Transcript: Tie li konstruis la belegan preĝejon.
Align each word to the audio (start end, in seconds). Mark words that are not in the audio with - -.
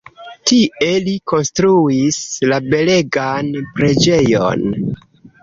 Tie 0.51 0.87
li 1.07 1.13
konstruis 1.31 2.17
la 2.53 2.59
belegan 2.73 3.53
preĝejon. 3.77 4.67